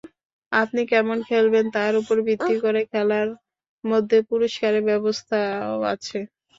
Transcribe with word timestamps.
আপনি 0.51 0.81
কেমন 0.91 1.17
খেলবেন, 1.29 1.65
তার 1.75 1.93
ওপর 2.01 2.17
ভিত্তি 2.27 2.55
করে 2.63 2.81
খেলার 2.91 3.29
মধ্যে 3.83 4.17
পুরস্কারের 4.29 4.83
ব্যবস্থাও 4.89 5.45
আছে। 5.93 6.17